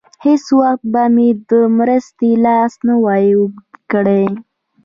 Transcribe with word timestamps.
هېڅ 0.25 0.45
وخت 0.59 0.81
به 0.93 1.03
مې 1.15 1.29
د 1.49 1.51
مرستې 1.77 2.29
لاس 2.45 2.73
نه 2.87 2.95
وای 3.03 3.25
اوږد 3.37 3.69
کړی. 3.91 4.25